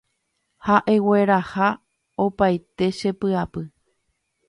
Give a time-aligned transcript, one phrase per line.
[0.65, 1.67] Ha egueraha
[2.25, 3.63] opaite che jepy'apy